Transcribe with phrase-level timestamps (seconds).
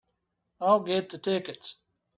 [0.59, 1.75] I'll get the tickets.